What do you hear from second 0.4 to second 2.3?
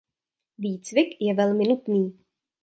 Výcvik je velmi nutný.